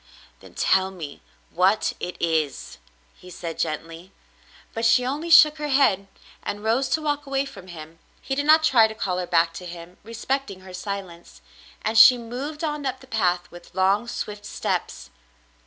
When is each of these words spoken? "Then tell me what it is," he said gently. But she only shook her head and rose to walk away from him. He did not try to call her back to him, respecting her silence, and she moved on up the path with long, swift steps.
"Then 0.39 0.55
tell 0.55 0.89
me 0.89 1.21
what 1.51 1.93
it 1.99 2.17
is," 2.19 2.79
he 3.17 3.29
said 3.29 3.59
gently. 3.59 4.11
But 4.73 4.83
she 4.83 5.05
only 5.05 5.29
shook 5.29 5.57
her 5.59 5.67
head 5.67 6.07
and 6.41 6.63
rose 6.63 6.89
to 6.89 7.03
walk 7.03 7.27
away 7.27 7.45
from 7.45 7.67
him. 7.67 7.99
He 8.19 8.33
did 8.33 8.47
not 8.47 8.63
try 8.63 8.87
to 8.87 8.95
call 8.95 9.19
her 9.19 9.27
back 9.27 9.53
to 9.53 9.65
him, 9.67 9.97
respecting 10.03 10.61
her 10.61 10.73
silence, 10.73 11.41
and 11.83 11.99
she 11.99 12.17
moved 12.17 12.63
on 12.63 12.83
up 12.83 12.99
the 12.99 13.05
path 13.05 13.51
with 13.51 13.75
long, 13.75 14.07
swift 14.07 14.43
steps. 14.43 15.11